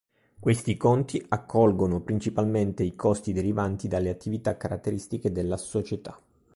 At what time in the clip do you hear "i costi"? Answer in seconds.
2.81-3.33